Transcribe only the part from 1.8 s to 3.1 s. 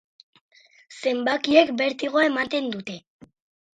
bertigoa ematen dute.